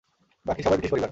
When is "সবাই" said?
0.61-0.77